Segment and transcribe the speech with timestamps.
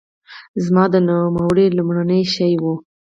[0.65, 2.73] زما د نوملړ لومړنی شی وي.